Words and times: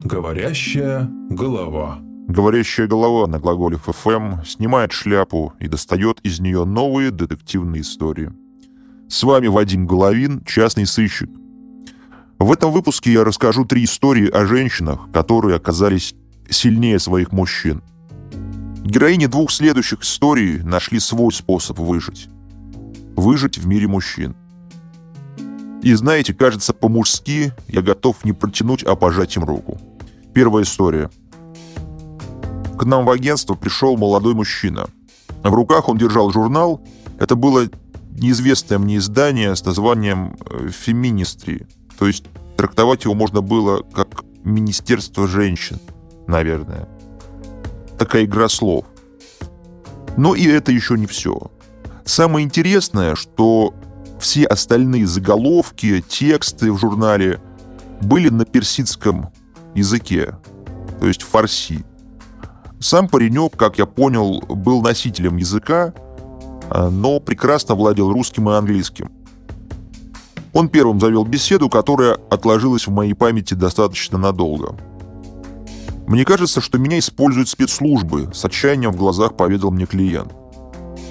Говорящая 0.00 1.08
голова. 1.30 1.98
Говорящая 2.28 2.86
голова 2.86 3.26
на 3.26 3.38
глаголе 3.38 3.76
ФМ 3.78 4.42
снимает 4.44 4.92
шляпу 4.92 5.54
и 5.60 5.68
достает 5.68 6.20
из 6.22 6.40
нее 6.40 6.64
новые 6.64 7.10
детективные 7.10 7.82
истории. 7.82 8.32
С 9.08 9.22
вами 9.22 9.46
Вадим 9.46 9.86
Головин, 9.86 10.42
частный 10.44 10.86
сыщик. 10.86 11.30
В 12.38 12.52
этом 12.52 12.72
выпуске 12.72 13.12
я 13.12 13.24
расскажу 13.24 13.64
три 13.64 13.84
истории 13.84 14.28
о 14.28 14.46
женщинах, 14.46 15.08
которые 15.12 15.56
оказались 15.56 16.14
сильнее 16.50 16.98
своих 16.98 17.32
мужчин. 17.32 17.82
Героини 18.84 19.26
двух 19.26 19.50
следующих 19.50 20.02
историй 20.02 20.58
нашли 20.62 20.98
свой 20.98 21.32
способ 21.32 21.78
выжить. 21.78 22.28
Выжить 23.16 23.58
в 23.58 23.66
мире 23.66 23.86
мужчин. 23.86 24.34
И 25.84 25.92
знаете, 25.92 26.32
кажется, 26.32 26.72
по-мужски 26.72 27.52
я 27.68 27.82
готов 27.82 28.24
не 28.24 28.32
протянуть, 28.32 28.82
а 28.84 28.96
пожать 28.96 29.36
им 29.36 29.44
руку. 29.44 29.78
Первая 30.32 30.64
история. 30.64 31.10
К 32.78 32.84
нам 32.86 33.04
в 33.04 33.10
агентство 33.10 33.54
пришел 33.54 33.98
молодой 33.98 34.32
мужчина. 34.32 34.86
В 35.42 35.52
руках 35.52 35.90
он 35.90 35.98
держал 35.98 36.32
журнал. 36.32 36.80
Это 37.18 37.36
было 37.36 37.68
неизвестное 38.12 38.78
мне 38.78 38.96
издание 38.96 39.54
с 39.54 39.62
названием 39.62 40.38
э, 40.48 40.70
«Феминистри». 40.70 41.66
То 41.98 42.06
есть 42.06 42.24
трактовать 42.56 43.04
его 43.04 43.12
можно 43.12 43.42
было 43.42 43.82
как 43.82 44.24
«Министерство 44.42 45.28
женщин», 45.28 45.78
наверное. 46.26 46.88
Такая 47.98 48.24
игра 48.24 48.48
слов. 48.48 48.86
Но 50.16 50.34
и 50.34 50.46
это 50.46 50.72
еще 50.72 50.96
не 50.96 51.06
все. 51.06 51.50
Самое 52.06 52.46
интересное, 52.46 53.14
что 53.16 53.74
все 54.24 54.46
остальные 54.46 55.06
заголовки, 55.06 56.02
тексты 56.08 56.72
в 56.72 56.78
журнале 56.78 57.42
были 58.00 58.30
на 58.30 58.46
персидском 58.46 59.28
языке, 59.74 60.38
то 60.98 61.06
есть 61.06 61.20
фарси. 61.22 61.84
Сам 62.80 63.08
паренек, 63.08 63.54
как 63.54 63.76
я 63.76 63.84
понял, 63.84 64.40
был 64.40 64.80
носителем 64.80 65.36
языка, 65.36 65.92
а, 66.70 66.88
но 66.88 67.20
прекрасно 67.20 67.74
владел 67.74 68.10
русским 68.10 68.48
и 68.48 68.54
английским. 68.54 69.12
Он 70.54 70.70
первым 70.70 71.00
завел 71.00 71.26
беседу, 71.26 71.68
которая 71.68 72.14
отложилась 72.30 72.86
в 72.86 72.92
моей 72.92 73.12
памяти 73.12 73.52
достаточно 73.52 74.16
надолго. 74.16 74.74
«Мне 76.06 76.24
кажется, 76.24 76.62
что 76.62 76.78
меня 76.78 76.98
используют 76.98 77.50
спецслужбы»,— 77.50 78.30
с 78.32 78.42
отчаянием 78.42 78.90
в 78.90 78.96
глазах 78.96 79.36
поведал 79.36 79.70
мне 79.70 79.84
клиент. 79.84 80.32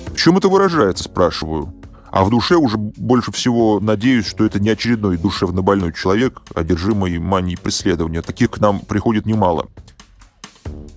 «В 0.08 0.16
чем 0.16 0.38
это 0.38 0.50
выражается?»— 0.50 1.04
спрашиваю. 1.06 1.76
А 2.14 2.24
в 2.24 2.30
душе 2.30 2.58
уже 2.58 2.78
больше 2.78 3.32
всего 3.32 3.80
надеюсь, 3.80 4.28
что 4.28 4.46
это 4.46 4.60
не 4.60 4.70
очередной 4.70 5.18
душевно 5.18 5.64
больной 5.64 5.92
человек, 5.94 6.44
одержимый 6.54 7.18
манией 7.18 7.58
преследования. 7.58 8.22
Таких 8.22 8.52
к 8.52 8.60
нам 8.60 8.82
приходит 8.82 9.26
немало. 9.26 9.68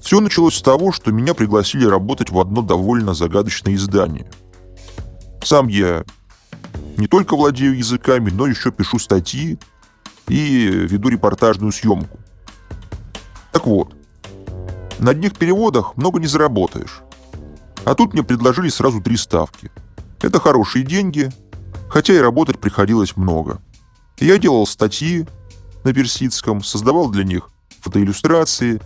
Все 0.03 0.20
началось 0.20 0.56
с 0.56 0.61
того, 0.61 0.92
что 0.92 1.12
меня 1.12 1.33
пригласили 1.33 1.86
работать 1.86 2.28
в 2.28 2.39
одно 2.39 2.61
довольно 2.61 3.14
загадочное 3.14 3.75
издание. 3.77 4.31
Сам 5.42 5.69
я 5.69 6.05
не 6.98 7.06
только 7.06 7.34
владею 7.34 7.78
языками, 7.78 8.28
но 8.28 8.47
еще 8.47 8.70
пишу 8.70 8.98
статьи 8.98 9.58
и 10.28 10.67
веду 10.67 11.08
репортажную 11.08 11.73
съемку. 11.73 12.19
Так 13.53 13.67
вот, 13.67 13.95
на 14.98 15.12
одних 15.12 15.34
переводах 15.34 15.97
много 15.97 16.20
не 16.20 16.27
заработаешь. 16.27 17.01
А 17.86 17.95
тут 17.95 18.12
мне 18.12 18.23
предложили 18.23 18.69
сразу 18.69 19.01
три 19.01 19.17
ставки– 19.17 19.70
это 20.22 20.41
хорошие 20.41 20.84
деньги, 20.84 21.31
хотя 21.89 22.14
и 22.14 22.19
работать 22.19 22.59
приходилось 22.59 23.17
много. 23.17 23.61
Я 24.19 24.39
делал 24.39 24.67
статьи 24.67 25.27
на 25.84 25.92
персидском, 25.92 26.62
создавал 26.62 27.11
для 27.11 27.25
них 27.25 27.50
фотоиллюстрации. 27.81 28.81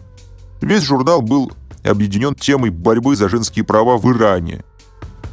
Весь 0.60 0.82
журнал 0.82 1.22
был 1.22 1.52
объединен 1.84 2.34
темой 2.34 2.70
борьбы 2.70 3.16
за 3.16 3.28
женские 3.28 3.64
права 3.64 3.96
в 3.96 4.10
Иране, 4.12 4.64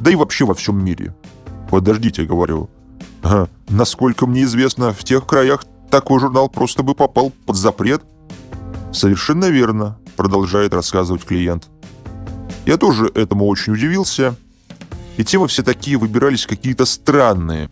да 0.00 0.10
и 0.10 0.14
вообще 0.14 0.44
во 0.44 0.54
всем 0.54 0.82
мире. 0.82 1.14
Подождите, 1.70 2.24
говорю. 2.24 2.70
А, 3.22 3.48
насколько 3.68 4.26
мне 4.26 4.44
известно, 4.44 4.92
в 4.92 5.04
тех 5.04 5.26
краях 5.26 5.64
такой 5.90 6.20
журнал 6.20 6.48
просто 6.48 6.82
бы 6.82 6.94
попал 6.94 7.32
под 7.44 7.56
запрет. 7.56 8.02
Совершенно 8.92 9.46
верно, 9.46 9.98
продолжает 10.16 10.72
рассказывать 10.72 11.24
клиент. 11.24 11.68
Я 12.64 12.76
тоже 12.76 13.10
этому 13.14 13.46
очень 13.46 13.74
удивился– 13.74 14.36
и 15.18 15.24
темы 15.24 15.48
все 15.48 15.64
такие 15.64 15.98
выбирались 15.98 16.46
какие-то 16.46 16.86
странные. 16.86 17.70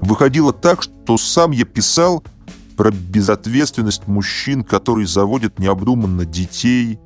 Выходило 0.00 0.52
так, 0.52 0.82
что 0.82 1.16
сам 1.16 1.52
я 1.52 1.64
писал 1.64 2.24
про 2.76 2.90
безответственность 2.90 4.08
мужчин, 4.08 4.64
которые 4.64 5.06
заводят 5.06 5.60
необдуманно 5.60 6.24
детей, 6.24 6.98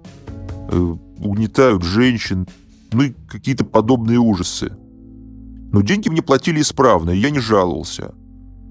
э, 0.71 0.97
угнетают 1.19 1.83
женщин, 1.83 2.49
ну 2.91 3.03
и 3.03 3.12
какие-то 3.28 3.66
подобные 3.66 4.19
ужасы. 4.19 4.72
Но 5.72 5.83
деньги 5.83 6.09
мне 6.09 6.22
платили 6.22 6.62
исправно, 6.62 7.10
и 7.10 7.19
я 7.19 7.28
не 7.28 7.41
жаловался. 7.41 8.15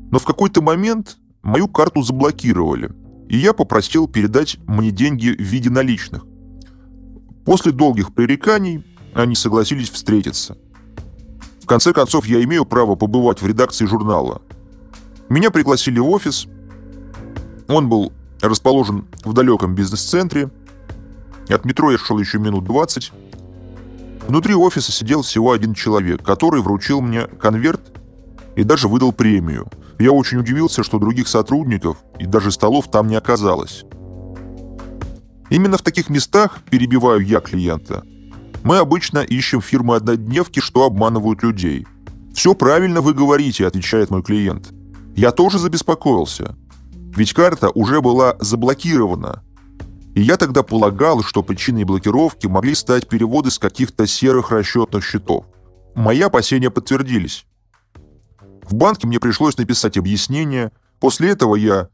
Но 0.09 0.17
в 0.17 0.25
какой-то 0.25 0.63
момент 0.63 1.19
мою 1.43 1.67
карту 1.67 2.01
заблокировали, 2.01 2.89
и 3.29 3.37
я 3.37 3.53
попросил 3.53 4.07
передать 4.07 4.57
мне 4.65 4.89
деньги 4.89 5.29
в 5.29 5.39
виде 5.39 5.69
наличных. 5.69 6.25
После 7.45 7.71
долгих 7.71 8.15
пререканий 8.15 8.83
они 9.17 9.35
согласились 9.35 9.89
встретиться. 9.89 10.57
В 11.61 11.65
конце 11.65 11.91
концов, 11.91 12.27
я 12.27 12.43
имею 12.43 12.65
право 12.65 12.95
побывать 12.95 13.41
в 13.41 13.47
редакции 13.47 13.85
журнала. 13.85 14.41
Меня 15.27 15.49
пригласили 15.49 15.99
в 15.99 16.07
офис. 16.09 16.47
Он 17.67 17.89
был 17.89 18.13
расположен 18.41 19.07
в 19.25 19.33
далеком 19.33 19.73
бизнес-центре. 19.75 20.49
От 21.49 21.65
метро 21.65 21.91
я 21.91 21.97
шел 21.97 22.19
еще 22.19 22.37
минут 22.37 22.63
20. 22.65 23.11
Внутри 24.27 24.53
офиса 24.53 24.91
сидел 24.91 25.23
всего 25.23 25.51
один 25.51 25.73
человек, 25.73 26.23
который 26.23 26.61
вручил 26.61 27.01
мне 27.01 27.25
конверт 27.25 27.81
и 28.55 28.63
даже 28.63 28.87
выдал 28.87 29.13
премию. 29.13 29.67
Я 29.97 30.11
очень 30.11 30.37
удивился, 30.37 30.83
что 30.83 30.99
других 30.99 31.27
сотрудников 31.27 31.97
и 32.19 32.27
даже 32.27 32.51
столов 32.51 32.91
там 32.91 33.07
не 33.07 33.15
оказалось. 33.15 33.83
Именно 35.49 35.77
в 35.77 35.81
таких 35.81 36.09
местах 36.09 36.59
перебиваю 36.69 37.25
я 37.25 37.39
клиента– 37.39 38.03
мы 38.67 38.79
обычно 38.79 39.19
ищем 39.19 39.61
фирмы-однодневки, 39.61 40.59
что 40.59 40.83
обманывают 40.83 41.41
людей. 41.41 41.87
«Все 42.33 42.53
правильно 42.53 42.99
вы 42.99 43.13
говорите»,— 43.13 43.65
отвечает 43.67 44.09
мой 44.09 44.21
клиент. 44.21 44.73
Я 45.15 45.31
тоже 45.31 45.57
забеспокоился. 45.57 46.53
Ведь 47.15 47.31
карта 47.31 47.69
уже 47.69 48.01
была 48.01 48.35
заблокирована. 48.41 49.41
И 50.15 50.21
я 50.21 50.35
тогда 50.35 50.63
полагал, 50.63 51.23
что 51.23 51.43
причиной 51.43 51.85
блокировки 51.85 52.47
могли 52.47 52.75
стать 52.75 53.07
переводы 53.07 53.51
с 53.51 53.57
каких-то 53.57 54.05
серых 54.05 54.51
расчетных 54.51 55.05
счетов. 55.05 55.45
Мои 55.95 56.19
опасения 56.19 56.69
подтвердились. 56.69 57.45
В 58.63 58.73
банке 58.73 59.07
мне 59.07 59.21
пришлось 59.21 59.57
написать 59.57 59.97
объяснение. 59.97 60.73
После 60.99 61.29
этого 61.29 61.55
я 61.55 61.87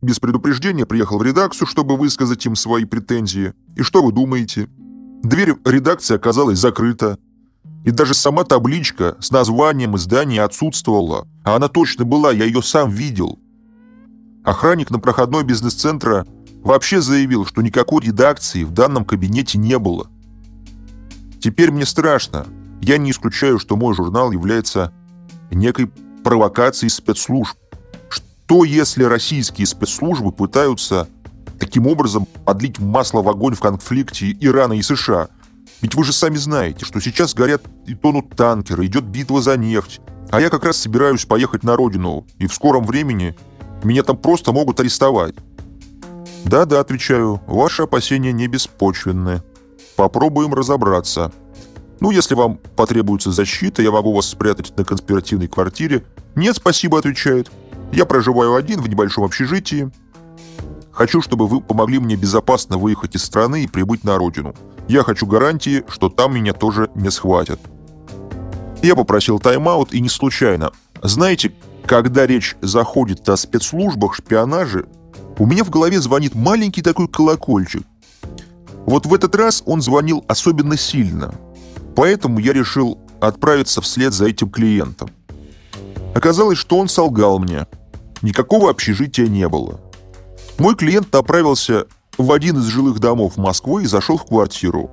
без 0.00 0.18
предупреждения 0.18 0.84
приехал 0.84 1.18
в 1.18 1.22
редакцию, 1.22 1.68
чтобы 1.68 1.96
высказать 1.96 2.44
им 2.44 2.56
свои 2.56 2.86
претензии. 2.86 3.52
И 3.76 3.82
что 3.82 4.02
вы 4.02 4.10
думаете? 4.10 4.68
Дверь 5.22 5.54
редакции 5.64 6.16
оказалась 6.16 6.58
закрыта. 6.58 7.18
И 7.84 7.90
даже 7.90 8.14
сама 8.14 8.44
табличка 8.44 9.16
с 9.20 9.30
названием 9.30 9.96
издания 9.96 10.42
отсутствовала. 10.42 11.26
А 11.44 11.56
она 11.56 11.68
точно 11.68 12.04
была, 12.04 12.32
я 12.32 12.44
ее 12.44 12.62
сам 12.62 12.90
видел. 12.90 13.38
Охранник 14.44 14.90
на 14.90 14.98
проходной 14.98 15.44
бизнес-центра 15.44 16.26
вообще 16.62 17.00
заявил, 17.00 17.46
что 17.46 17.62
никакой 17.62 18.04
редакции 18.04 18.64
в 18.64 18.72
данном 18.72 19.04
кабинете 19.04 19.58
не 19.58 19.78
было. 19.78 20.08
Теперь 21.40 21.70
мне 21.70 21.86
страшно. 21.86 22.46
Я 22.80 22.98
не 22.98 23.12
исключаю, 23.12 23.58
что 23.58 23.76
мой 23.76 23.94
журнал 23.94 24.32
является 24.32 24.92
некой 25.50 25.90
провокацией 26.24 26.90
спецслужб. 26.90 27.56
Что 28.08 28.64
если 28.64 29.04
российские 29.04 29.66
спецслужбы 29.66 30.32
пытаются 30.32 31.08
таким 31.62 31.86
образом 31.86 32.26
подлить 32.44 32.80
масло 32.80 33.22
в 33.22 33.28
огонь 33.28 33.54
в 33.54 33.60
конфликте 33.60 34.36
Ирана 34.40 34.72
и 34.72 34.82
США. 34.82 35.28
Ведь 35.80 35.94
вы 35.94 36.02
же 36.02 36.12
сами 36.12 36.34
знаете, 36.34 36.84
что 36.84 36.98
сейчас 37.00 37.34
горят 37.34 37.62
и 37.86 37.94
тонут 37.94 38.34
танкеры, 38.34 38.86
идет 38.86 39.04
битва 39.04 39.40
за 39.40 39.56
нефть. 39.56 40.00
А 40.32 40.40
я 40.40 40.50
как 40.50 40.64
раз 40.64 40.78
собираюсь 40.78 41.24
поехать 41.24 41.62
на 41.62 41.76
родину, 41.76 42.26
и 42.38 42.48
в 42.48 42.54
скором 42.54 42.84
времени 42.84 43.36
меня 43.84 44.02
там 44.02 44.16
просто 44.16 44.50
могут 44.50 44.80
арестовать. 44.80 45.36
Да-да, 46.44 46.80
отвечаю, 46.80 47.40
ваши 47.46 47.82
опасения 47.82 48.32
не 48.32 48.48
беспочвенны. 48.48 49.40
Попробуем 49.94 50.54
разобраться. 50.54 51.30
Ну, 52.00 52.10
если 52.10 52.34
вам 52.34 52.58
потребуется 52.74 53.30
защита, 53.30 53.82
я 53.82 53.92
могу 53.92 54.12
вас 54.12 54.26
спрятать 54.26 54.76
на 54.76 54.84
конспиративной 54.84 55.46
квартире. 55.46 56.04
Нет, 56.34 56.56
спасибо, 56.56 56.98
отвечает. 56.98 57.52
Я 57.92 58.04
проживаю 58.04 58.56
один 58.56 58.80
в 58.80 58.88
небольшом 58.88 59.22
общежитии. 59.22 59.92
Хочу, 60.92 61.22
чтобы 61.22 61.46
вы 61.46 61.60
помогли 61.60 61.98
мне 61.98 62.16
безопасно 62.16 62.76
выехать 62.76 63.16
из 63.16 63.24
страны 63.24 63.64
и 63.64 63.66
прибыть 63.66 64.04
на 64.04 64.18
родину. 64.18 64.54
Я 64.88 65.02
хочу 65.02 65.26
гарантии, 65.26 65.84
что 65.88 66.10
там 66.10 66.34
меня 66.34 66.52
тоже 66.52 66.90
не 66.94 67.10
схватят. 67.10 67.60
Я 68.82 68.94
попросил 68.94 69.38
тайм-аут 69.38 69.94
и 69.94 70.00
не 70.00 70.08
случайно. 70.08 70.70
Знаете, 71.02 71.52
когда 71.86 72.26
речь 72.26 72.56
заходит 72.60 73.28
о 73.28 73.36
спецслужбах, 73.36 74.14
шпионаже, 74.14 74.86
у 75.38 75.46
меня 75.46 75.64
в 75.64 75.70
голове 75.70 76.00
звонит 76.00 76.34
маленький 76.34 76.82
такой 76.82 77.08
колокольчик. 77.08 77.82
Вот 78.86 79.06
в 79.06 79.14
этот 79.14 79.34
раз 79.34 79.62
он 79.64 79.80
звонил 79.80 80.24
особенно 80.28 80.76
сильно. 80.76 81.34
Поэтому 81.96 82.38
я 82.38 82.52
решил 82.52 82.98
отправиться 83.20 83.80
вслед 83.80 84.12
за 84.12 84.26
этим 84.26 84.50
клиентом. 84.50 85.10
Оказалось, 86.14 86.58
что 86.58 86.78
он 86.78 86.88
солгал 86.88 87.38
мне. 87.38 87.66
Никакого 88.20 88.70
общежития 88.70 89.28
не 89.28 89.48
было. 89.48 89.80
Мой 90.62 90.76
клиент 90.76 91.12
направился 91.12 91.88
в 92.16 92.30
один 92.30 92.58
из 92.58 92.66
жилых 92.66 93.00
домов 93.00 93.36
Москвы 93.36 93.82
и 93.82 93.86
зашел 93.86 94.16
в 94.16 94.24
квартиру. 94.24 94.92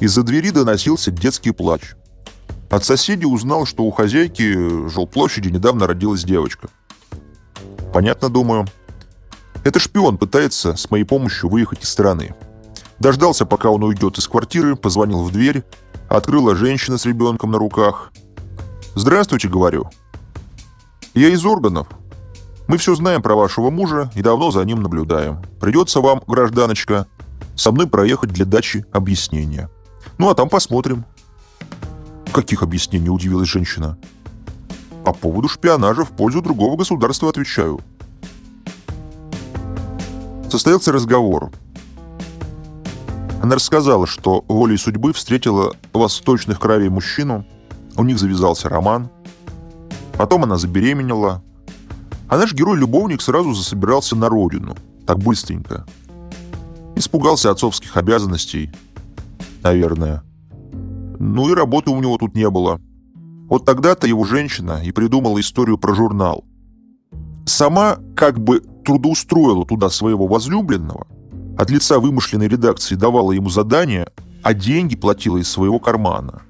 Из-за 0.00 0.22
двери 0.22 0.48
доносился 0.48 1.10
детский 1.10 1.50
плач. 1.50 1.92
От 2.70 2.86
соседей 2.86 3.26
узнал, 3.26 3.66
что 3.66 3.82
у 3.82 3.90
хозяйки 3.90 4.88
жилплощади 4.88 5.48
недавно 5.48 5.86
родилась 5.86 6.24
девочка. 6.24 6.70
Понятно, 7.92 8.30
думаю. 8.30 8.66
Это 9.64 9.78
шпион 9.78 10.16
пытается 10.16 10.74
с 10.76 10.90
моей 10.90 11.04
помощью 11.04 11.50
выехать 11.50 11.84
из 11.84 11.90
страны. 11.90 12.34
Дождался, 12.98 13.44
пока 13.44 13.68
он 13.68 13.84
уйдет 13.84 14.16
из 14.16 14.26
квартиры, 14.28 14.76
позвонил 14.76 15.24
в 15.24 15.30
дверь, 15.30 15.62
открыла 16.08 16.56
женщина 16.56 16.96
с 16.96 17.04
ребенком 17.04 17.50
на 17.50 17.58
руках. 17.58 18.12
«Здравствуйте»,— 18.94 19.46
говорю. 19.50 19.90
«Я 21.12 21.28
из 21.28 21.44
органов. 21.44 21.86
Мы 22.70 22.78
все 22.78 22.94
знаем 22.94 23.20
про 23.20 23.34
вашего 23.34 23.68
мужа 23.68 24.12
и 24.14 24.22
давно 24.22 24.52
за 24.52 24.64
ним 24.64 24.80
наблюдаем. 24.80 25.42
Придется 25.60 26.00
вам, 26.00 26.22
гражданочка, 26.28 27.08
со 27.56 27.72
мной 27.72 27.88
проехать 27.88 28.30
для 28.30 28.44
дачи 28.44 28.86
объяснения. 28.92 29.68
Ну, 30.18 30.30
а 30.30 30.36
там 30.36 30.48
посмотрим». 30.48 31.04
«Каких 32.32 32.62
объяснений?»– 32.62 33.08
удивилась 33.10 33.48
женщина. 33.48 33.98
«По 35.04 35.12
поводу 35.12 35.48
шпионажа 35.48 36.04
в 36.04 36.10
пользу 36.10 36.42
другого 36.42 36.76
государства 36.76 37.28
отвечаю». 37.28 37.80
Состоялся 40.48 40.92
разговор. 40.92 41.50
Она 43.42 43.56
рассказала, 43.56 44.06
что 44.06 44.44
волей 44.46 44.76
судьбы 44.76 45.12
встретила 45.12 45.74
восточных 45.92 46.60
кровей 46.60 46.88
мужчину, 46.88 47.44
у 47.96 48.04
них 48.04 48.20
завязался 48.20 48.68
роман. 48.68 49.10
Потом 50.12 50.44
она 50.44 50.56
забеременела. 50.56 51.42
А 52.30 52.38
наш 52.38 52.54
герой-любовник 52.54 53.20
сразу 53.22 53.54
засобирался 53.54 54.14
на 54.14 54.28
родину, 54.28 54.76
так 55.04 55.18
быстренько. 55.18 55.84
Испугался 56.94 57.50
отцовских 57.50 57.96
обязанностей, 57.96 58.70
наверное. 59.64 60.22
Ну 61.18 61.50
и 61.50 61.54
работы 61.54 61.90
у 61.90 62.00
него 62.00 62.16
тут 62.18 62.36
не 62.36 62.48
было. 62.48 62.80
Вот 63.48 63.64
тогда-то 63.64 64.06
его 64.06 64.24
женщина 64.24 64.80
и 64.84 64.92
придумала 64.92 65.40
историю 65.40 65.76
про 65.76 65.92
журнал. 65.92 66.44
Сама 67.46 67.98
как 68.14 68.38
бы 68.38 68.60
трудоустроила 68.84 69.66
туда 69.66 69.90
своего 69.90 70.28
возлюбленного, 70.28 71.08
от 71.58 71.68
лица 71.68 71.98
вымышленной 71.98 72.46
редакции 72.46 72.94
давала 72.94 73.32
ему 73.32 73.50
задания, 73.50 74.06
а 74.44 74.54
деньги 74.54 74.94
платила 74.94 75.38
из 75.38 75.50
своего 75.50 75.80
кармана. 75.80 76.42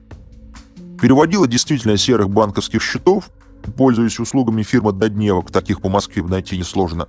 Переводила 1.01 1.49
действительно 1.49 1.97
серых 1.97 2.29
банковских 2.29 2.83
счетов, 2.83 3.31
пользуясь 3.77 4.19
услугами 4.19 4.63
фирмы 4.63 4.93
«Додневок», 4.93 5.51
таких 5.51 5.81
по 5.81 5.89
Москве 5.89 6.23
найти 6.23 6.59
несложно. 6.59 7.09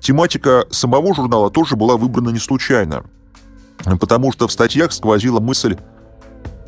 Тематика 0.00 0.66
самого 0.70 1.14
журнала 1.14 1.50
тоже 1.50 1.76
была 1.76 1.96
выбрана 1.96 2.30
не 2.30 2.38
случайно, 2.38 3.04
потому 4.00 4.32
что 4.32 4.48
в 4.48 4.52
статьях 4.52 4.92
сквозила 4.92 5.38
мысль 5.40 5.76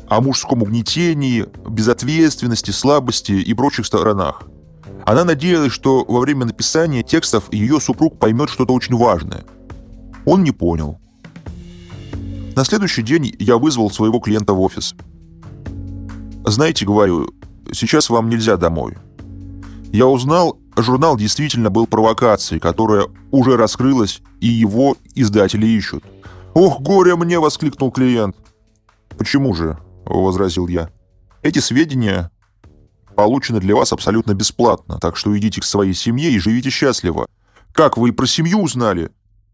о 0.07 0.21
мужском 0.21 0.61
угнетении, 0.61 1.45
безответственности, 1.67 2.71
слабости 2.71 3.33
и 3.33 3.53
прочих 3.53 3.85
сторонах. 3.85 4.43
Она 5.05 5.23
надеялась, 5.23 5.71
что 5.71 6.05
во 6.07 6.19
время 6.19 6.45
написания 6.45 7.03
текстов 7.03 7.51
ее 7.51 7.79
супруг 7.79 8.19
поймет 8.19 8.49
что-то 8.49 8.73
очень 8.73 8.95
важное. 8.95 9.43
Он 10.25 10.43
не 10.43 10.51
понял. 10.51 10.99
На 12.55 12.63
следующий 12.63 13.03
день 13.03 13.35
я 13.37 13.57
вызвал 13.57 13.91
своего 13.91 14.19
клиента 14.19 14.53
в 14.53 14.61
офис. 14.61 14.95
«Знаете, 16.45 16.85
говорю, 16.85 17.31
сейчас 17.71 18.09
вам 18.09 18.29
нельзя 18.29 18.55
домой. 18.57 18.97
Я 19.95 20.07
узнал, 20.07 20.59
журнал 20.75 21.15
действительно 21.15 21.69
был 21.69 21.87
провокацией, 21.87 22.59
которая 22.59 23.07
уже 23.31 23.55
раскрылась, 23.55 24.21
и 24.41 24.47
его 24.47 24.97
издатели 25.13 25.65
ищут. 25.65 26.03
«Ох, 26.53 26.81
горе 26.81 27.15
мне!»— 27.15 27.39
воскликнул 27.39 27.91
клиент. 27.91 28.35
«Почему 29.17 29.53
же?»— 29.53 29.77
возразил 30.05 30.67
я. 30.67 30.89
«Эти 31.43 31.59
сведения 31.59 32.29
получены 33.15 33.61
для 33.61 33.73
вас 33.73 33.93
абсолютно 33.93 34.33
бесплатно, 34.33 34.99
так 34.99 35.15
что 35.15 35.37
идите 35.37 35.61
к 35.61 35.63
своей 35.63 35.93
семье 35.93 36.29
и 36.29 36.39
живите 36.39 36.71
счастливо. 36.71 37.25
Как 37.71 37.95
вы 37.95 38.09
и 38.09 38.11
про 38.11 38.25
семью 38.25 38.59
узнали?» 38.59 39.11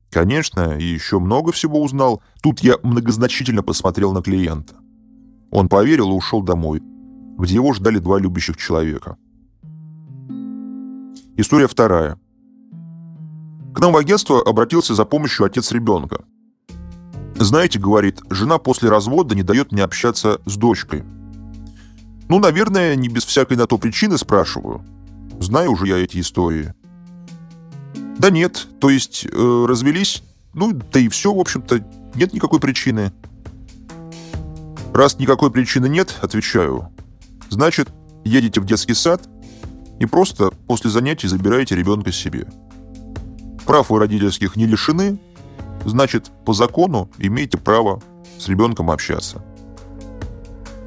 «Конечно, 0.09 0.75
и 0.75 0.83
еще 0.83 1.19
много 1.19 1.51
всего 1.51 1.83
узнал. 1.83 2.23
Тут 2.41 2.61
я 2.61 2.77
многозначительно 2.81 3.61
посмотрел 3.61 4.11
на 4.11 4.23
клиента. 4.23 4.73
Он 5.51 5.69
поверил 5.69 6.09
и 6.09 6.15
ушел 6.15 6.41
домой, 6.41 6.81
где 7.37 7.53
его 7.53 7.73
ждали 7.73 7.99
два 7.99 8.17
любящих 8.17 8.57
человека. 8.57 9.17
История 11.41 11.67
вторая. 11.67 12.19
К 13.73 13.79
нам 13.79 13.93
в 13.93 13.97
агентство 13.97 14.47
обратился 14.47 14.93
за 14.93 15.05
помощью 15.05 15.43
отец 15.43 15.71
ребенка. 15.71 16.23
Знаете, 17.33 17.79
говорит, 17.79 18.21
жена 18.29 18.59
после 18.59 18.89
развода 18.89 19.33
не 19.33 19.41
дает 19.41 19.71
мне 19.71 19.83
общаться 19.83 20.39
с 20.45 20.55
дочкой. 20.55 21.03
Ну, 22.29 22.37
наверное, 22.37 22.95
не 22.95 23.09
без 23.09 23.25
всякой 23.25 23.57
на 23.57 23.65
то 23.65 23.79
причины 23.79 24.19
спрашиваю. 24.19 24.85
Знаю 25.39 25.71
уже 25.71 25.87
я 25.87 25.97
эти 25.97 26.19
истории. 26.19 26.75
Да 28.19 28.29
нет, 28.29 28.67
то 28.79 28.91
есть 28.91 29.25
э, 29.25 29.65
развелись, 29.67 30.21
ну, 30.53 30.73
да 30.93 30.99
и 30.99 31.07
все, 31.07 31.33
в 31.33 31.39
общем-то, 31.39 31.83
нет 32.13 32.33
никакой 32.33 32.59
причины. 32.59 33.11
Раз 34.93 35.17
никакой 35.17 35.49
причины 35.49 35.89
нет, 35.89 36.15
отвечаю, 36.21 36.91
значит, 37.49 37.89
едете 38.25 38.61
в 38.61 38.65
детский 38.65 38.93
сад 38.93 39.27
и 40.01 40.05
просто 40.05 40.51
после 40.67 40.89
занятий 40.89 41.27
забираете 41.27 41.75
ребенка 41.75 42.11
себе. 42.11 42.47
Прав 43.65 43.89
вы 43.89 43.99
родительских 43.99 44.55
не 44.55 44.65
лишены, 44.65 45.19
Значит, 45.85 46.31
по 46.45 46.53
закону 46.53 47.09
имеете 47.17 47.57
право 47.57 48.01
с 48.37 48.47
ребенком 48.47 48.91
общаться. 48.91 49.43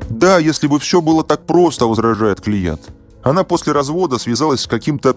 Да, 0.09 0.39
если 0.39 0.67
бы 0.67 0.79
все 0.79 1.01
было 1.01 1.25
так 1.25 1.47
просто, 1.47 1.87
возражает 1.87 2.41
клиент. 2.41 2.81
Она 3.23 3.43
после 3.43 3.73
развода 3.73 4.19
связалась 4.19 4.63
с 4.63 4.67
каким-то 4.67 5.17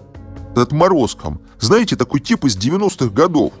отморозком. 0.56 1.40
Знаете, 1.60 1.94
такой 1.94 2.20
тип 2.20 2.44
из 2.44 2.56
90-х 2.56 3.10
годов. 3.10 3.52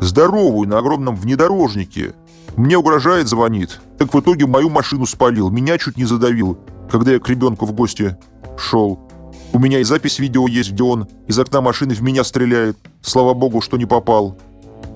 Здоровый, 0.00 0.66
на 0.66 0.78
огромном 0.78 1.14
внедорожнике. 1.14 2.14
Мне 2.56 2.76
угрожает, 2.76 3.28
звонит. 3.28 3.80
Так 3.98 4.12
в 4.12 4.20
итоге 4.20 4.46
мою 4.46 4.68
машину 4.68 5.06
спалил, 5.06 5.48
меня 5.48 5.78
чуть 5.78 5.96
не 5.96 6.04
задавил, 6.04 6.58
когда 6.90 7.12
я 7.12 7.20
к 7.20 7.28
ребенку 7.28 7.64
в 7.64 7.72
гости 7.72 8.16
шел. 8.58 8.98
У 9.52 9.58
меня 9.58 9.80
и 9.80 9.84
запись 9.84 10.18
видео 10.18 10.46
есть, 10.48 10.72
где 10.72 10.82
он 10.82 11.08
из 11.26 11.38
окна 11.38 11.60
машины 11.60 11.94
в 11.94 12.02
меня 12.02 12.24
стреляет. 12.24 12.78
Слава 13.02 13.34
богу, 13.34 13.60
что 13.60 13.76
не 13.76 13.84
попал. 13.84 14.38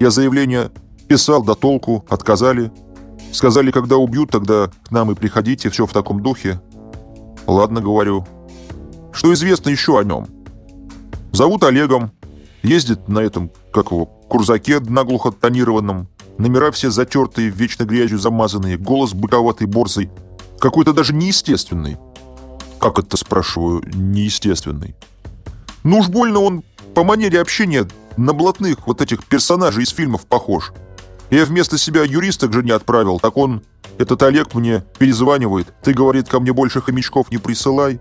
Я 0.01 0.11
заявление 0.11 0.71
писал, 1.09 1.43
до 1.43 1.55
толку, 1.55 2.05
отказали. 2.09 2.73
Сказали, 3.33 3.71
когда 3.71 3.97
убьют, 3.97 4.31
тогда 4.31 4.71
к 4.85 4.91
нам 4.91 5.11
и 5.11 5.15
приходите, 5.15 5.69
все 5.69 5.87
в 5.87 5.93
таком 5.93 6.23
духе. 6.23 6.61
Ладно, 7.47 7.83
говорю. 7.83 8.27
Что 9.13 9.33
известно 9.35 9.69
еще 9.69 9.99
о 9.99 10.05
нем? 10.05 10.27
Зовут 11.33 11.63
Олегом. 11.65 12.13
Ездит 12.63 13.09
на 13.09 13.19
этом, 13.19 13.51
как 13.73 13.91
его, 13.91 14.07
курзаке 14.07 14.81
наглухо 14.81 15.33
тонированном. 15.33 16.09
Номера 16.39 16.71
все 16.71 16.91
затертые, 16.91 17.51
вечно 17.51 17.85
грязью 17.85 18.19
замазанные, 18.19 18.79
голос 18.79 19.13
быковатой 19.13 19.67
борзой. 19.67 20.11
Какой-то 20.59 20.95
даже 20.95 21.15
неестественный. 21.15 21.99
Как 22.87 23.01
это, 23.01 23.17
спрашиваю, 23.17 23.83
неестественный? 23.95 24.95
Ну 25.83 25.99
уж 25.99 26.07
больно 26.07 26.39
он 26.39 26.63
по 26.95 27.03
манере 27.03 27.41
общения 27.41 27.85
на 28.17 28.33
блатных 28.33 28.87
вот 28.87 29.01
этих 29.01 29.25
персонажей 29.25 29.83
из 29.83 29.89
фильмов 29.89 30.25
похож. 30.25 30.73
Я 31.31 31.47
вместо 31.47 31.79
себя 31.79 32.05
юриста 32.05 32.47
к 32.47 32.53
жене 32.53 32.75
отправил, 32.75 33.19
так 33.19 33.37
он, 33.39 33.65
этот 33.99 34.23
Олег, 34.23 34.55
мне 34.55 34.85
перезванивает. 35.01 35.75
Ты, 35.83 35.95
говорит, 35.95 36.29
ко 36.29 36.39
мне 36.39 36.53
больше 36.53 36.81
хомячков 36.81 37.33
не 37.33 37.39
присылай. 37.39 37.99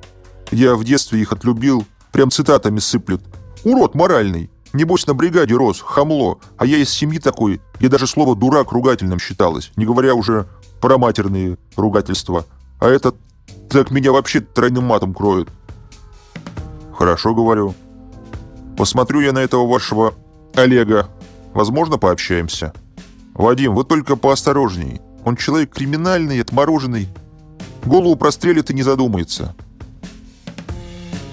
Я 0.52 0.76
в 0.76 0.84
детстве 0.84 1.20
их 1.20 1.34
отлюбил, 1.34 1.84
прям 2.12 2.30
цитатами 2.30 2.78
сыплет. 2.78 3.22
Урод 3.64 3.96
моральный. 3.96 4.52
Небось, 4.72 5.08
на 5.08 5.16
бригаде 5.16 5.56
рос, 5.56 5.82
хамло. 5.82 6.38
А 6.58 6.68
я 6.68 6.78
из 6.78 6.92
семьи 6.92 7.18
такой, 7.18 7.60
где 7.80 7.90
даже 7.90 8.06
слово 8.06 8.36
«дурак» 8.36 8.72
ругательным 8.72 9.18
считалось, 9.18 9.72
не 9.78 9.86
говоря 9.88 10.14
уже 10.14 10.46
про 10.80 11.00
матерные 11.00 11.58
ругательства. 11.76 12.46
А 12.80 12.88
этот 12.88 13.16
так 13.76 13.92
меня 13.92 14.14
вообще 14.14 14.40
тройным 14.40 14.86
матом 14.86 15.14
кроет. 15.14 15.50
Хорошо, 16.98 17.36
говорю. 17.36 17.76
Посмотрю 18.78 19.20
я 19.20 19.34
на 19.34 19.40
этого 19.40 19.68
вашего 19.68 20.14
Олега. 20.56 21.10
Возможно, 21.54 21.98
пообщаемся. 21.98 22.74
Вадим, 23.34 23.76
вы 23.76 23.84
только 23.84 24.16
поосторожней. 24.16 25.02
Он 25.26 25.36
человек 25.36 25.74
криминальный, 25.74 26.40
отмороженный. 26.42 27.10
Голову 27.84 28.16
прострелит 28.16 28.70
и 28.70 28.74
не 28.74 28.82
задумается. 28.82 29.54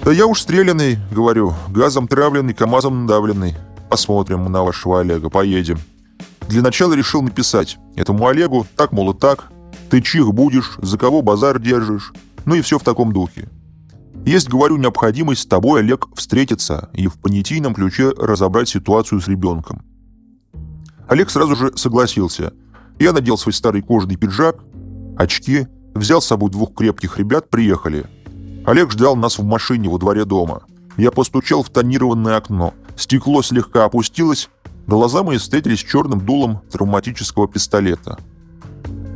Да 0.03 0.11
я 0.11 0.27
уж 0.27 0.41
стрелянный, 0.41 0.99
говорю, 1.13 1.55
газом 1.69 2.09
травленный, 2.09 2.55
КамАЗом 2.55 3.07
надавленный. 3.07 3.55
посмотрим 3.89 4.51
на 4.51 4.65
вашего 4.65 4.99
Олега, 4.99 5.31
поедем. 5.31 5.79
Для 6.49 6.61
начала 6.61 6.95
решил 6.95 7.23
написать 7.23 7.79
этому 7.95 8.27
Олегу, 8.27 8.67
так, 8.75 8.91
мол, 8.91 9.13
и 9.13 9.17
так, 9.17 9.53
ты 9.91 10.01
чих 10.01 10.33
будешь, 10.35 10.73
за 10.79 10.99
кого 10.99 11.23
базар 11.23 11.61
держишь, 11.61 12.13
ну 12.45 12.55
и 12.55 12.61
все 12.61 12.79
в 12.79 12.85
таком 12.85 13.13
духе. 13.13 13.49
Есть, 14.25 14.49
говорю, 14.49 14.77
необходимость 14.77 15.43
с 15.43 15.47
тобой, 15.47 15.81
Олег, 15.81 16.07
встретиться 16.15 16.91
и 16.93 17.09
в 17.09 17.15
понятийном 17.15 17.75
ключе 17.75 18.11
разобрать 18.11 18.69
ситуацию 18.69 19.21
с 19.21 19.29
ребенком. 19.29 19.83
Олег 21.09 21.31
сразу 21.31 21.57
же 21.57 21.77
согласился. 21.77 22.53
Я 22.99 23.13
надел 23.13 23.37
свой 23.37 23.53
старый 23.53 23.83
кожаный 23.83 24.17
пиджак, 24.17 24.57
очки, 25.19 25.67
взял 25.95 26.23
с 26.23 26.27
собой 26.27 26.51
двух 26.51 26.75
крепких 26.75 27.19
ребят, 27.19 27.51
приехали. 27.51 28.07
Олег 28.65 28.93
ждал 28.93 29.17
нас 29.17 29.39
в 29.39 29.45
машине 29.45 29.89
во 29.89 29.99
дворе 29.99 30.25
дома. 30.25 30.63
Я 30.97 31.11
постучал 31.11 31.63
в 31.63 31.71
тонированное 31.71 32.37
окно. 32.37 32.75
Стекло 32.97 33.43
слегка 33.43 33.85
опустилось, 33.85 34.51
глаза 34.87 35.23
мои 35.23 35.39
встретились 35.39 35.81
с 35.81 35.85
черным 35.85 36.25
дулом 36.25 36.61
травматического 36.71 37.49
пистолета. 37.49 38.19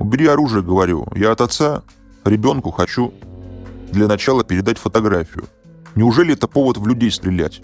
«Убери 0.00 0.26
оружие»,— 0.26 0.62
говорю. 0.64 1.06
«Я 1.14 1.32
от 1.32 1.40
отца 1.40 1.82
ребенку 2.26 2.70
хочу 2.70 3.12
для 3.92 4.06
начала 4.06 4.44
передать 4.44 4.78
фотографию. 4.78 5.46
Неужели 5.94 6.34
это 6.34 6.46
повод 6.46 6.76
в 6.76 6.86
людей 6.86 7.10
стрелять?» 7.10 7.62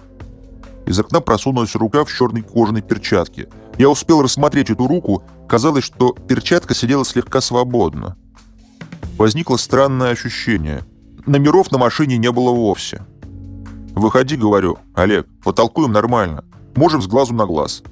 Из 0.86 0.98
окна 0.98 1.20
просунулась 1.20 1.74
рука 1.74 2.04
в 2.04 2.12
черной 2.12 2.42
кожаной 2.42 2.82
перчатке. 2.82 3.48
Я 3.78 3.88
успел 3.88 4.22
рассмотреть 4.22 4.70
эту 4.70 4.86
руку, 4.86 5.22
казалось, 5.48 5.84
что 5.84 6.12
перчатка 6.12 6.74
сидела 6.74 7.04
слегка 7.04 7.40
свободно. 7.40 8.16
Возникло 9.16 9.56
странное 9.56 10.10
ощущение. 10.10 10.82
Номеров 11.26 11.70
на 11.70 11.78
машине 11.78 12.18
не 12.18 12.32
было 12.32 12.50
вовсе. 12.50 13.02
«Выходи»,— 13.94 14.36
говорю. 14.38 14.78
«Олег, 14.94 15.26
потолкуем 15.44 15.92
нормально. 15.92 16.44
Можем 16.74 17.02
с 17.02 17.06
глазу 17.06 17.34
на 17.34 17.46
глаз». 17.46 17.82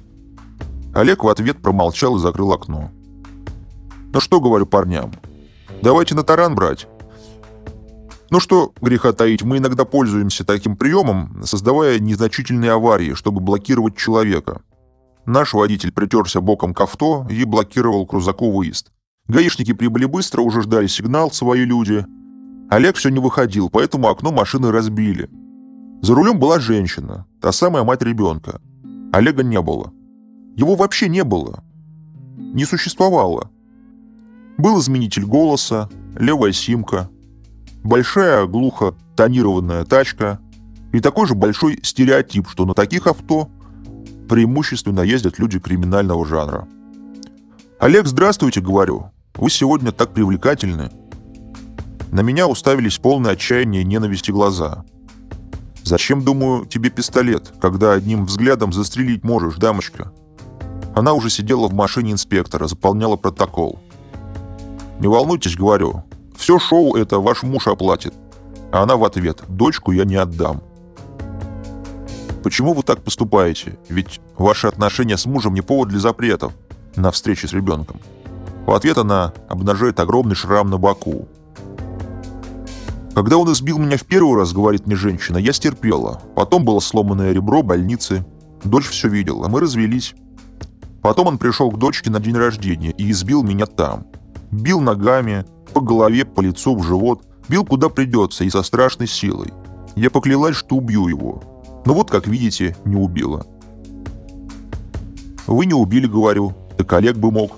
Олег 0.93 1.23
в 1.23 1.29
ответ 1.29 1.61
промолчал 1.61 2.17
и 2.17 2.19
закрыл 2.19 2.51
окно. 2.51 2.91
«Ну 4.13 4.19
что,— 4.19 4.39
говорю 4.41 4.65
парням,— 4.65 5.13
давайте 5.81 6.15
на 6.15 6.23
таран 6.23 6.55
брать. 6.55 6.87
Ну 8.29 8.39
что, 8.39 8.71
греха 8.81 9.11
таить, 9.11 9.43
мы 9.43 9.57
иногда 9.57 9.83
пользуемся 9.83 10.45
таким 10.45 10.77
приемом, 10.77 11.43
создавая 11.43 11.99
незначительные 11.99 12.71
аварии, 12.71 13.13
чтобы 13.13 13.41
блокировать 13.41 13.97
человека. 13.97 14.61
Наш 15.25 15.53
водитель 15.53 15.91
притерся 15.91 16.39
боком 16.39 16.73
к 16.73 16.81
авто 16.81 17.27
и 17.29 17.43
блокировал 17.43 18.05
крузаку 18.05 18.51
выезд. 18.51 18.91
Гаишники 19.27 19.73
прибыли 19.73 20.05
быстро, 20.05 20.41
уже 20.41 20.61
ждали 20.61 20.87
сигнал, 20.87 21.31
свои 21.31 21.65
люди. 21.65 22.05
Олег 22.69 22.95
все 22.95 23.09
не 23.09 23.19
выходил, 23.19 23.69
поэтому 23.69 24.07
окно 24.07 24.31
машины 24.31 24.71
разбили. 24.71 25.29
За 26.01 26.15
рулем 26.15 26.39
была 26.39 26.59
женщина, 26.59 27.25
та 27.41 27.51
самая 27.51 27.83
мать 27.83 28.01
ребенка. 28.01 28.61
Олега 29.11 29.43
не 29.43 29.61
было. 29.61 29.91
Его 30.55 30.75
вообще 30.75 31.09
не 31.09 31.23
было. 31.23 31.63
Не 32.37 32.65
существовало. 32.65 33.51
Был 34.57 34.79
изменитель 34.79 35.25
голоса, 35.25 35.89
левая 36.17 36.51
симка, 36.51 37.09
большая 37.83 38.45
глухо 38.45 38.95
тонированная 39.15 39.85
тачка 39.85 40.39
и 40.93 40.99
такой 40.99 41.27
же 41.27 41.35
большой 41.35 41.79
стереотип, 41.83 42.49
что 42.49 42.65
на 42.65 42.73
таких 42.73 43.07
авто 43.07 43.49
преимущественно 44.29 45.01
ездят 45.01 45.39
люди 45.39 45.59
криминального 45.59 46.25
жанра. 46.25 46.67
«Олег, 47.79 48.07
здравствуйте»,— 48.07 48.61
говорю. 48.61 49.11
«Вы 49.35 49.49
сегодня 49.49 49.91
так 49.91 50.13
привлекательны». 50.13 50.91
На 52.11 52.21
меня 52.21 52.47
уставились 52.47 52.97
полные 52.97 53.33
отчаяния 53.33 53.81
и 53.81 53.85
ненависти 53.85 54.31
глаза. 54.31 54.83
Зачем, 55.83 56.23
думаю, 56.23 56.65
тебе 56.65 56.89
пистолет, 56.89 57.51
когда 57.59 57.93
одним 57.93 58.25
взглядом 58.25 58.71
застрелить 58.71 59.23
можешь, 59.23 59.55
дамочка? 59.55 60.11
Она 60.95 61.13
уже 61.13 61.29
сидела 61.29 61.67
в 61.67 61.73
машине 61.73 62.11
инспектора, 62.11 62.67
заполняла 62.67 63.15
протокол. 63.15 63.79
Не 65.01 65.07
волнуйтесь, 65.07 65.57
говорю. 65.57 66.03
Все 66.37 66.59
шоу 66.59 66.95
это 66.95 67.19
ваш 67.19 67.41
муж 67.41 67.67
оплатит. 67.67 68.13
А 68.71 68.83
она 68.83 68.95
в 68.95 69.03
ответ. 69.03 69.41
Дочку 69.47 69.91
я 69.91 70.05
не 70.05 70.15
отдам. 70.15 70.61
Почему 72.43 72.73
вы 72.73 72.83
так 72.83 73.01
поступаете? 73.03 73.79
Ведь 73.89 74.21
ваши 74.37 74.67
отношения 74.67 75.17
с 75.17 75.25
мужем 75.25 75.55
не 75.55 75.61
повод 75.61 75.89
для 75.89 75.99
запретов 75.99 76.53
на 76.95 77.11
встрече 77.11 77.47
с 77.47 77.53
ребенком. 77.53 77.99
В 78.67 78.71
ответ 78.71 78.99
она 78.99 79.33
обнажает 79.49 79.99
огромный 79.99 80.35
шрам 80.35 80.69
на 80.69 80.77
боку, 80.77 81.27
когда 83.13 83.37
он 83.37 83.51
избил 83.51 83.77
меня 83.77 83.97
в 83.97 84.05
первый 84.05 84.37
раз, 84.37 84.53
говорит 84.53 84.87
мне 84.87 84.95
женщина, 84.95 85.37
я 85.37 85.51
стерпела. 85.51 86.21
Потом 86.33 86.63
было 86.63 86.79
сломанное 86.79 87.33
ребро, 87.33 87.61
больницы. 87.61 88.25
Дочь 88.63 88.87
все 88.87 89.09
видела, 89.09 89.49
мы 89.49 89.59
развелись. 89.59 90.15
Потом 91.01 91.27
он 91.27 91.37
пришел 91.37 91.69
к 91.71 91.77
дочке 91.77 92.09
на 92.09 92.21
день 92.21 92.37
рождения 92.37 92.91
и 92.91 93.11
избил 93.11 93.43
меня 93.43 93.65
там. 93.65 94.05
Бил 94.51 94.81
ногами, 94.81 95.45
по 95.73 95.81
голове, 95.81 96.25
по 96.25 96.41
лицу, 96.41 96.75
в 96.75 96.83
живот. 96.83 97.23
Бил 97.47 97.65
куда 97.65 97.89
придется 97.89 98.43
и 98.43 98.49
со 98.49 98.63
страшной 98.63 99.07
силой. 99.07 99.51
Я 99.95 100.09
поклялась, 100.09 100.55
что 100.55 100.75
убью 100.75 101.07
его. 101.07 101.41
Но 101.85 101.93
вот, 101.93 102.11
как 102.11 102.27
видите, 102.27 102.75
не 102.85 102.95
убила. 102.95 103.45
«Вы 105.47 105.65
не 105.65 105.73
убили,— 105.73 106.05
говорю,— 106.07 106.53
так 106.77 106.93
Олег 106.93 107.17
бы 107.17 107.31
мог». 107.31 107.57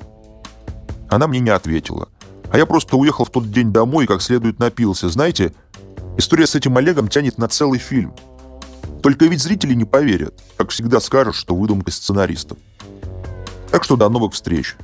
Она 1.09 1.27
мне 1.27 1.39
не 1.39 1.49
ответила. 1.49 2.07
А 2.49 2.57
я 2.57 2.65
просто 2.65 2.97
уехал 2.97 3.25
в 3.25 3.29
тот 3.29 3.51
день 3.51 3.73
домой 3.73 4.05
и 4.05 4.07
как 4.07 4.21
следует 4.21 4.59
напился. 4.59 5.09
Знаете, 5.09 5.53
история 6.17 6.47
с 6.47 6.55
этим 6.55 6.77
Олегом 6.77 7.07
тянет 7.07 7.37
на 7.37 7.47
целый 7.47 7.79
фильм. 7.79 8.13
Только 9.01 9.25
ведь 9.25 9.41
зрители 9.41 9.73
не 9.73 9.85
поверят. 9.85 10.41
Как 10.57 10.69
всегда 10.69 10.99
скажут, 10.99 11.35
что 11.35 11.55
выдумка 11.55 11.91
сценаристов. 11.91 12.57
Так 13.69 13.83
что 13.83 13.95
до 13.95 14.07
новых 14.09 14.33
встреч. 14.33 14.75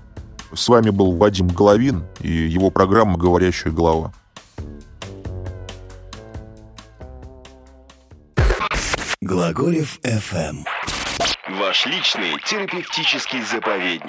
С 0.54 0.68
вами 0.68 0.90
был 0.90 1.16
Вадим 1.16 1.48
Головин 1.48 2.06
и 2.22 2.30
его 2.30 2.72
программа 2.72 3.18
«Говорящая 3.18 3.72
голова». 3.72 4.12
Глаголев 9.22 10.00
FM. 10.04 10.66
Ваш 11.60 11.86
личный 11.86 12.32
терапевтический 12.46 13.44
заповедник. 13.44 14.02